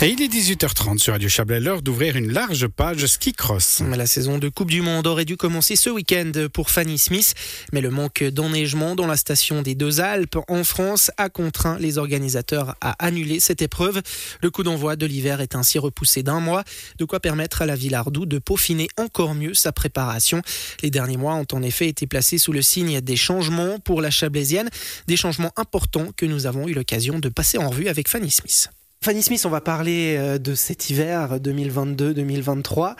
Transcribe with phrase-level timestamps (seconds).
[0.00, 3.82] Et il est 18h30 sur Radio Chablais, l'heure d'ouvrir une large page ski cross.
[3.96, 7.34] La saison de Coupe du Monde aurait dû commencer ce week-end pour Fanny Smith,
[7.72, 11.98] mais le manque d'enneigement dans la station des Deux Alpes en France a contraint les
[11.98, 14.00] organisateurs à annuler cette épreuve.
[14.40, 16.62] Le coup d'envoi de l'hiver est ainsi repoussé d'un mois,
[16.98, 20.42] de quoi permettre à la Villardou de peaufiner encore mieux sa préparation.
[20.80, 24.12] Les derniers mois ont en effet été placés sous le signe des changements pour la
[24.12, 24.70] Chablaisienne,
[25.08, 28.70] des changements importants que nous avons eu l'occasion de passer en revue avec Fanny Smith.
[29.00, 32.96] Fanny Smith, on va parler euh, de cet hiver 2022-2023.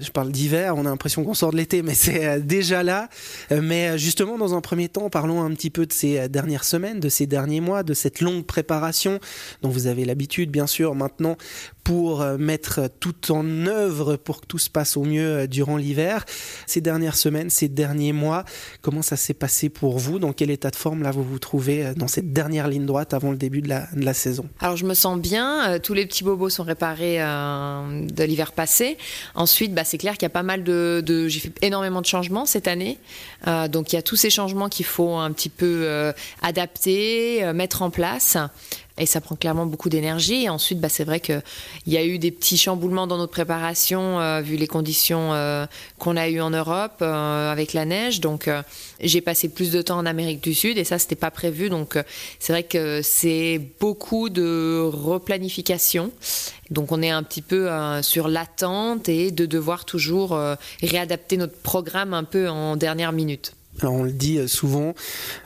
[0.00, 3.08] Je parle d'hiver, on a l'impression qu'on sort de l'été, mais c'est euh, déjà là.
[3.52, 6.98] Euh, mais justement, dans un premier temps, parlons un petit peu de ces dernières semaines,
[6.98, 9.20] de ces derniers mois, de cette longue préparation
[9.62, 11.36] dont vous avez l'habitude, bien sûr, maintenant
[11.84, 16.26] pour mettre tout en œuvre pour que tout se passe au mieux durant l'hiver.
[16.66, 18.44] Ces dernières semaines, ces derniers mois,
[18.82, 20.18] comment ça s'est passé pour vous?
[20.18, 23.30] Dans quel état de forme là vous vous trouvez dans cette dernière ligne droite avant
[23.30, 24.50] le début de la, saison?
[24.60, 28.52] Alors je me sens bien, euh, tous les petits bobos sont réparés euh, de l'hiver
[28.52, 28.98] passé.
[29.34, 32.06] Ensuite, bah, c'est clair qu'il y a pas mal de, de j'ai fait énormément de
[32.06, 32.98] changements cette année,
[33.46, 36.12] euh, donc il y a tous ces changements qu'il faut un petit peu
[36.42, 38.36] adapter, mettre en place
[38.98, 40.44] et ça prend clairement beaucoup d'énergie.
[40.44, 41.42] Et ensuite, bah, c'est vrai qu'il
[41.86, 45.66] y a eu des petits chamboulements dans notre préparation, euh, vu les conditions euh,
[45.98, 48.20] qu'on a eues en Europe euh, avec la neige.
[48.20, 48.50] Donc,
[49.00, 51.70] j'ai passé plus de temps en Amérique du Sud et ça, c'était pas prévu.
[51.70, 51.98] Donc,
[52.38, 56.10] c'est vrai que c'est beaucoup de replanification.
[56.70, 57.68] Donc, on est un petit peu
[58.02, 60.38] sur l'attente et de devoir toujours
[60.82, 63.52] réadapter notre programme un peu en dernière minute.
[63.80, 64.94] Alors on le dit euh, souvent,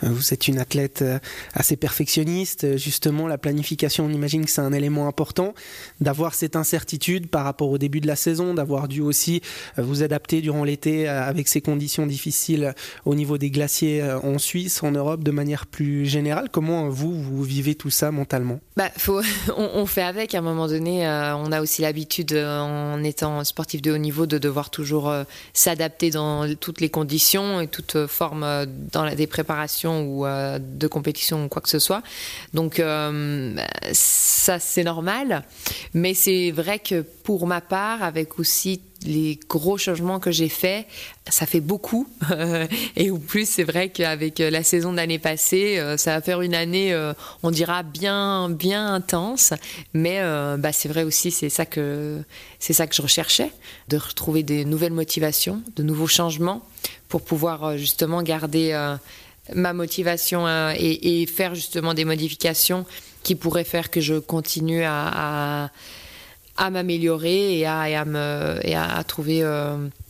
[0.03, 1.19] euh, vous êtes une athlète euh,
[1.53, 2.79] assez perfectionniste.
[2.79, 5.55] Justement, la planification, on imagine que c'est un élément important.
[6.01, 9.43] D'avoir cette incertitude par rapport au début de la saison, d'avoir dû aussi
[9.77, 12.75] vous adapter durant l'été avec ces conditions difficiles
[13.05, 16.49] au niveau des glaciers en Suisse, en Europe, de manière plus générale.
[16.51, 18.61] Comment vous, vous vivez tout ça mentalement?
[18.77, 18.91] Bah,
[19.57, 20.35] on, fait avec.
[20.35, 24.39] À un moment donné, on a aussi l'habitude, en étant sportif de haut niveau, de
[24.39, 25.13] devoir toujours
[25.53, 30.87] s'adapter dans toutes les conditions et toutes formes euh, dans des préparations ou euh, de
[30.87, 32.03] compétition ou quoi que ce soit.
[32.55, 33.57] Donc euh,
[33.93, 35.43] ça c'est normal,
[35.95, 40.87] mais c'est vrai que pour ma part, avec aussi les gros changements que j'ai faits,
[41.29, 42.09] ça fait beaucoup.
[42.97, 46.55] et au plus, c'est vrai qu'avec la saison de l'année passée, ça va faire une
[46.55, 46.97] année,
[47.43, 49.55] on dira bien, bien intense.
[49.93, 50.21] Mais
[50.57, 52.23] bah, c'est vrai aussi, c'est ça que
[52.61, 53.51] c'est ça que je recherchais,
[53.89, 56.63] de retrouver des nouvelles motivations, de nouveaux changements
[57.09, 58.97] pour pouvoir euh, justement garder euh,
[59.55, 62.87] ma motivation euh, et, faire justement des modifications
[63.23, 65.71] qui pourraient faire que je continue à,
[66.57, 68.05] à, m'améliorer et à, à,
[68.63, 69.43] et à trouver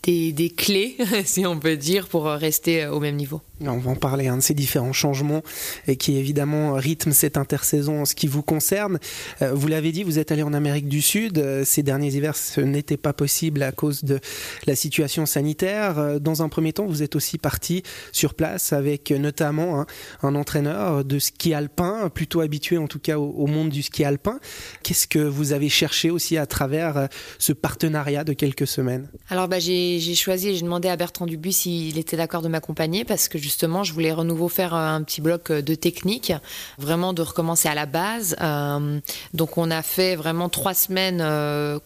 [0.02, 3.40] des, des, clés, si on peut dire, pour rester au même niveau.
[3.68, 5.42] On va en parler, un de ces différents changements
[5.86, 8.98] et qui évidemment rythme cette intersaison en ce qui vous concerne.
[9.40, 11.38] Euh, vous l'avez dit, vous êtes allé en Amérique du Sud.
[11.38, 14.18] Euh, ces derniers hivers, ce n'était pas possible à cause de
[14.66, 15.98] la situation sanitaire.
[15.98, 19.86] Euh, dans un premier temps, vous êtes aussi parti sur place avec notamment
[20.22, 24.40] un, entraîneur de ski alpin, plutôt habitué en tout cas au, monde du ski alpin.
[24.82, 27.08] Qu'est-ce que vous avez cherché aussi à travers
[27.38, 29.08] ce partenariat de quelques semaines?
[29.28, 33.28] Alors bah, j'ai choisi, j'ai demandé à Bertrand Dubuis s'il était d'accord de m'accompagner parce
[33.28, 36.32] que justement, je voulais renouveau faire euh, un petit bloc euh, de technique,
[36.78, 38.36] vraiment de recommencer à la base.
[38.40, 39.00] Euh,
[39.34, 41.22] donc on a fait vraiment trois semaines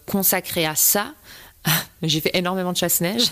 [0.07, 1.15] consacrées à ça.
[2.03, 3.25] J'ai fait énormément de chasse-neige.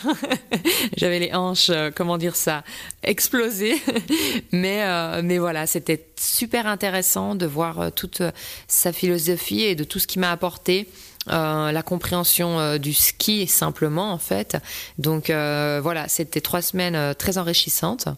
[0.97, 2.65] J'avais les hanches, comment dire ça,
[3.03, 3.81] explosées.
[4.53, 8.23] mais, mais voilà, c'était super intéressant de voir toute
[8.67, 10.89] sa philosophie et de tout ce qu'il m'a apporté.
[11.31, 14.59] Euh, la compréhension euh, du ski simplement en fait.
[14.99, 18.09] Donc euh, voilà, c'était trois semaines très enrichissantes.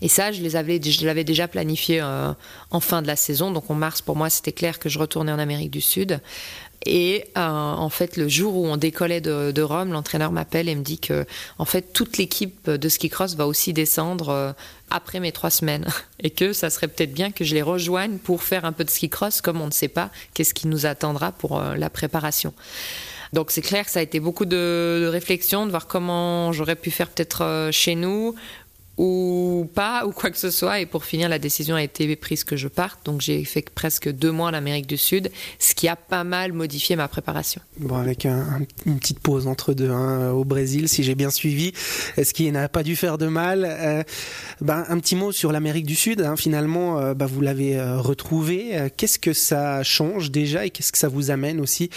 [0.00, 3.50] Et ça, je les avais, je l'avais déjà planifié en fin de la saison.
[3.50, 6.20] Donc en mars, pour moi, c'était clair que je retournais en Amérique du Sud.
[6.86, 10.82] Et euh, en fait, le jour où on décollait de, Rome, l'entraîneur m'appelle et me
[10.82, 11.24] dit que
[11.58, 14.52] en fait toute l'équipe de ski cross va aussi descendre euh,
[14.90, 15.86] après mes trois semaines
[16.20, 18.90] et que ça serait peut-être bien que je les rejoigne pour faire un peu de
[18.90, 22.52] ski cross, comme on ne sait pas qu'est-ce qui nous attendra pour euh, la préparation.
[23.32, 26.76] Donc c'est clair que ça a été beaucoup de, de réflexion, de voir comment j'aurais
[26.76, 28.36] pu faire peut-être chez nous
[28.96, 30.80] ou pas, ou quoi que ce soit.
[30.80, 33.04] Et pour finir, la décision a été prise que je parte.
[33.04, 36.52] Donc j'ai fait presque deux mois en Amérique du Sud, ce qui a pas mal
[36.52, 37.60] modifié ma préparation.
[37.78, 41.72] Bon, avec une petite pause entre deux hein, au Brésil, si j'ai bien suivi,
[42.16, 43.66] ce qui n'a pas dû faire de mal?
[43.68, 44.02] Euh,
[44.60, 46.20] ben, un petit mot sur l'Amérique du Sud.
[46.20, 48.88] Hein, finalement, euh, ben, vous l'avez euh, retrouvé.
[48.96, 51.90] Qu'est-ce que ça change déjà et qu'est-ce que ça vous amène aussi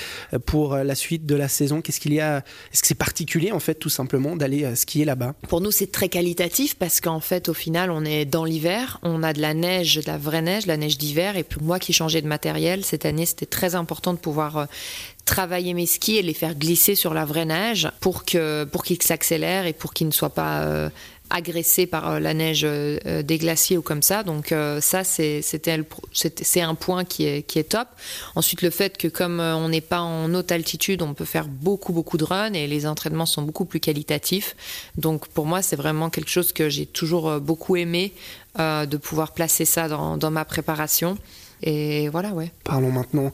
[0.45, 1.81] pour la suite de la saison?
[1.81, 2.37] Qu'est-ce qu'il y a
[2.73, 5.35] Est-ce que c'est particulier en fait, tout simplement, d'aller skier là-bas?
[5.47, 9.23] Pour nous, c'est très qualitatif parce qu'en fait, au final, on est dans l'hiver, on
[9.23, 11.37] a de la neige, de la vraie neige, la neige d'hiver.
[11.37, 14.65] Et puis moi qui changeais de matériel, cette année, c'était très important de pouvoir euh,
[15.25, 19.73] travailler mes skis et les faire glisser sur la vraie neige pour qu'ils s'accélèrent et
[19.73, 20.89] pour qu'ils ne soient pas euh,
[21.29, 24.23] agressés par euh, la neige des glaciers ou comme ça.
[24.23, 27.87] Donc ça, c'est c'est un point qui est, qui est top.
[28.35, 31.93] Ensuite, le fait que comme on n'est pas en haute altitude, on peut faire beaucoup,
[31.93, 34.55] beaucoup de runs et les entraînements sont beaucoup plus qualitatifs.
[34.97, 38.13] Donc pour moi, c'est vraiment quelque chose que j'ai toujours beaucoup aimé
[38.57, 41.17] de pouvoir placer ça dans, dans ma préparation.
[41.63, 42.51] Et voilà, ouais.
[42.63, 43.31] Parlons maintenant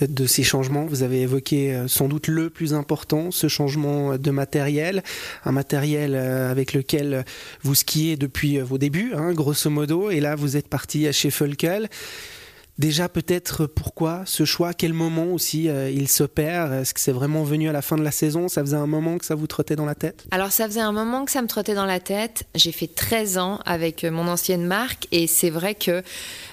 [0.00, 0.86] de ces changements.
[0.86, 5.02] Vous avez évoqué euh, sans doute le plus important, ce changement de matériel,
[5.44, 7.24] un matériel euh, avec lequel
[7.62, 11.88] vous skiez depuis vos débuts, hein, grosso modo, et là vous êtes parti chez Fulkel.
[12.78, 16.74] Déjà, peut-être pourquoi ce choix, quel moment aussi euh, il se perd?
[16.74, 18.48] Est-ce que c'est vraiment venu à la fin de la saison?
[18.48, 20.26] Ça faisait un moment que ça vous trottait dans la tête?
[20.30, 22.44] Alors, ça faisait un moment que ça me trottait dans la tête.
[22.54, 26.02] J'ai fait 13 ans avec euh, mon ancienne marque et c'est vrai que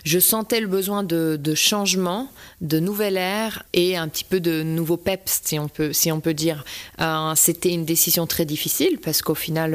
[0.05, 2.29] je sentais le besoin de, changement,
[2.61, 6.21] de nouvelle ère et un petit peu de nouveau peps, si on peut, si on
[6.21, 6.63] peut dire.
[7.01, 9.73] Euh, c'était une décision très difficile parce qu'au final,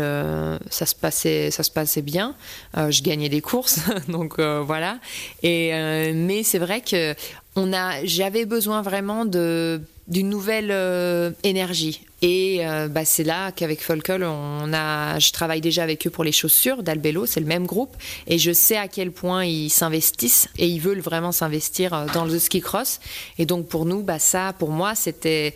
[0.71, 2.35] ça, se passait, ça se passait bien.
[2.75, 4.99] je gagnais des courses, donc voilà.
[5.43, 5.73] Et,
[6.15, 7.15] mais c'est vrai que
[7.57, 12.01] on a, j'avais besoin vraiment de d'une nouvelle euh, énergie.
[12.23, 16.25] Et euh, bah, c'est là qu'avec Folkel, on a, je travaille déjà avec eux pour
[16.25, 17.95] les chaussures d'Albello, c'est le même groupe,
[18.27, 22.25] et je sais à quel point ils s'investissent et ils veulent vraiment s'investir euh, dans
[22.25, 23.01] le ski cross.
[23.39, 25.55] Et donc pour nous, bah, ça, pour moi, c'était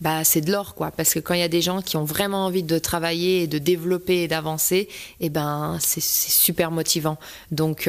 [0.00, 0.90] bah, c'est de l'or, quoi.
[0.90, 3.46] Parce que quand il y a des gens qui ont vraiment envie de travailler, et
[3.46, 7.18] de développer et d'avancer, et eh ben, c'est super motivant.
[7.50, 7.86] Donc,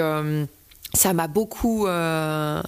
[0.94, 2.62] ça m'a beaucoup euh,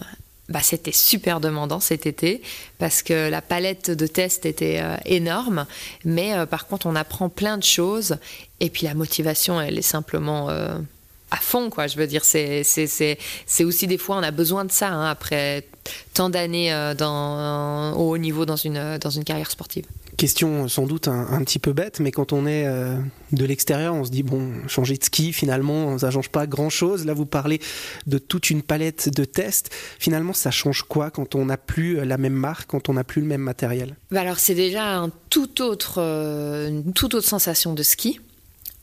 [0.50, 2.42] bah, c'était super demandant cet été
[2.80, 5.66] parce que la palette de tests était euh, énorme,
[6.06, 8.18] mais euh, par contre on apprend plein de choses
[8.60, 11.88] et puis la motivation elle est simplement à fond quoi.
[11.88, 15.66] Je veux dire c'est c'est aussi des fois on a besoin de ça hein, après
[16.14, 19.86] tant d'années au haut niveau dans une dans une carrière sportive.
[20.18, 22.98] Question sans doute un, petit peu bête, mais quand on est euh,
[23.32, 27.06] de l'extérieur, on se dit bon, changer de ski, finalement, ça change pas grand-chose.
[27.06, 27.60] Là, vous parlez
[28.06, 29.72] de toute une palette de tests.
[30.00, 33.04] Finalement, ça change quoi quand on n'a plus euh, la même marque, quand on n'a
[33.04, 33.96] plus le même matériel?
[34.12, 38.20] Bah Alors, c'est déjà un tout autre, euh, toute autre sensation de ski.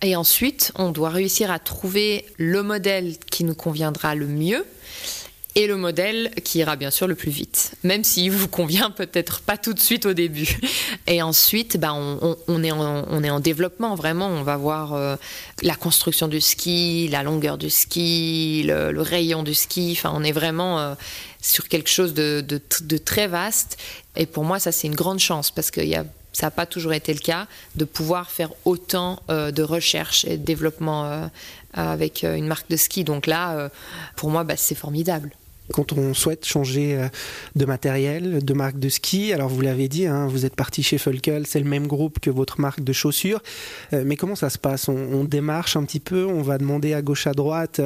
[0.03, 4.65] Et ensuite, on doit réussir à trouver le modèle qui nous conviendra le mieux
[5.56, 9.41] et le modèle qui ira bien sûr le plus vite, même s'il vous convient peut-être
[9.41, 10.61] pas tout de suite au début.
[11.06, 14.29] Et ensuite, bah, on, est en, on est en développement vraiment.
[14.29, 15.17] On va voir euh,
[15.62, 19.97] la construction du ski, la longueur du ski, le, rayon du ski.
[19.97, 20.94] Enfin, on est vraiment euh,
[21.41, 23.76] sur quelque chose de, de, très vaste.
[24.17, 26.67] Et pour moi, ça c'est une grande chance parce que y a, ça n'a pas
[26.67, 31.29] toujours été le cas de pouvoir faire autant euh, de recherche et de développement
[31.73, 33.05] avec une marque de ski.
[33.05, 33.70] Donc là,
[34.17, 35.31] pour moi, bah, c'est formidable
[35.72, 37.08] quand on souhaite changer euh,
[37.56, 39.32] de matériel, de marque de ski.
[39.32, 42.31] Alors vous l'avez dit, hein, vous êtes parti chez Fulkel, c'est le même groupe que
[42.31, 43.43] votre marque de chaussures.
[43.93, 44.88] Euh, mais comment ça se passe?
[44.88, 47.81] On, démarche un petit peu, on va demander à gauche à droite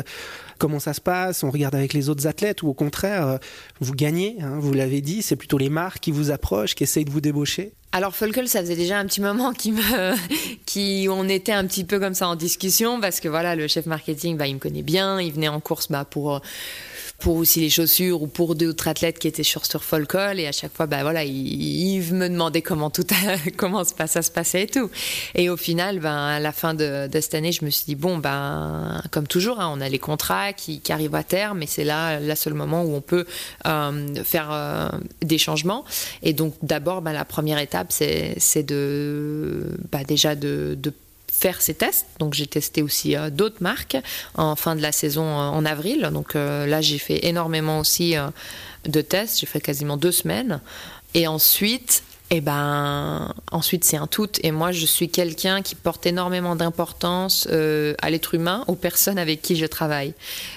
[0.58, 3.38] comment ça se passe, on regarde avec les autres athlètes ou au contraire,
[3.80, 7.04] vous gagnez, hein, vous l'avez dit, c'est plutôt les marques qui vous approchent, qui essayent
[7.04, 7.72] de vous débaucher.
[7.94, 9.72] Alors Fulkel, ça faisait déjà un petit moment qui
[10.66, 13.86] qui, on était un petit peu comme ça en discussion parce que voilà, le chef
[13.86, 16.40] marketing, bah, il me connaît bien, il venait en course bah, pour
[17.20, 20.52] pour aussi les chaussures ou pour d'autres athlètes qui étaient sur sur Folcol et à
[20.52, 23.06] chaque fois bah voilà il, me demandait comment tout
[23.56, 24.90] comment ça se passait et tout.
[25.34, 27.94] Et au final ben à la fin de, de cette année je me suis dit
[27.94, 31.66] bon ben comme toujours hein, on a les contrats qui, qui, arrivent à terme et
[31.66, 33.26] c'est là le seul moment où on peut
[33.66, 34.88] euh, faire euh,
[35.22, 35.84] des changements
[36.22, 40.76] et donc d'abord ben, la première étape c'est de bah, déjà de,
[41.32, 42.06] faire ces tests.
[42.20, 43.96] Donc j'ai testé aussi euh, d'autres marques
[44.36, 46.08] en fin de la saison en avril.
[46.12, 48.14] Donc là j'ai fait énormément aussi
[48.86, 49.40] de tests.
[49.40, 50.60] J'ai fait quasiment deux semaines.
[51.14, 54.31] Et ensuite, et eh ben, ensuite c'est un tout.
[54.43, 59.43] Et moi, je suis quelqu'un qui porte énormément d'importance à l'être humain, aux personnes avec
[59.43, 60.14] qui je travaille.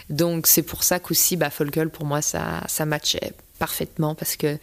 [0.10, 1.50] Donc c'est pour ça qu'aussi, bah,
[1.92, 4.58] pour moi, ça, ça matchait parfaitement parce que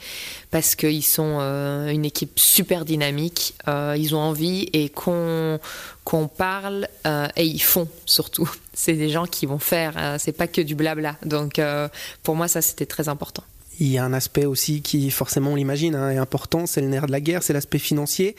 [0.51, 3.55] parce qu'ils sont euh, une équipe super dynamique.
[3.69, 5.61] Euh, ils ont envie et qu'on
[6.37, 8.51] parle euh, et ils font surtout.
[8.73, 10.17] C'est des gens qui vont faire.
[10.19, 11.15] c'est pas que du blabla.
[11.25, 11.61] Donc
[12.25, 13.45] pour moi ça c'était très important.
[13.81, 16.89] Il y a un aspect aussi qui, forcément, on l'imagine, hein, est important, c'est le
[16.89, 18.37] nerf de la guerre, c'est l'aspect financier,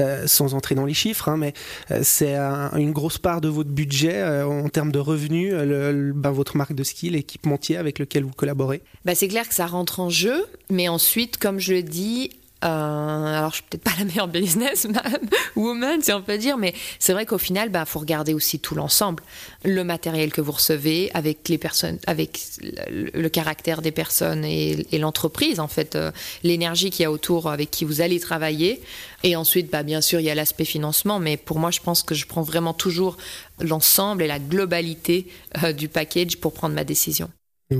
[0.00, 1.52] euh, sans entrer dans les chiffres, hein, mais
[1.90, 6.56] euh, c'est une grosse part de votre budget euh, en termes de revenus, ben, votre
[6.56, 8.82] marque de ski, l'équipementier avec lequel vous collaborez.
[9.04, 12.30] Bah, c'est clair que ça rentre en jeu, mais ensuite, comme je le dis,
[12.64, 14.86] Euh, alors, je suis peut-être pas la meilleure business
[15.56, 18.60] woman, si on peut dire, mais c'est vrai qu'au final, il bah, faut regarder aussi
[18.60, 19.22] tout l'ensemble.
[19.64, 25.58] Le matériel que vous recevez, avec les personnes, avec le, caractère des personnes et, l'entreprise,
[25.58, 26.12] en fait, euh,
[26.44, 28.80] l'énergie qu'il y a autour avec qui vous allez travailler.
[29.24, 32.02] Et ensuite, bah, bien sûr, il y a l'aspect financement, mais pour moi, je pense
[32.02, 33.16] que je prends vraiment toujours
[33.60, 35.26] l'ensemble et la globalité
[35.64, 37.28] euh, du package pour prendre ma décision.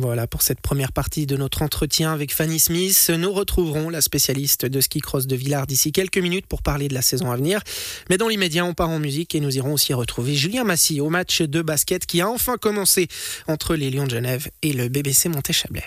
[0.01, 3.11] Voilà pour cette première partie de notre entretien avec Fanny Smith.
[3.17, 6.95] Nous retrouverons la spécialiste de ski cross de Villard d'ici quelques minutes pour parler de
[6.95, 7.61] la saison à venir.
[8.09, 11.11] Mais dans l'immédiat, on part en musique et nous irons aussi retrouver Julien Massy au
[11.11, 13.09] match de basket qui a enfin commencé
[13.49, 15.81] entre les Lions de Genève et le BBC Montéchablais.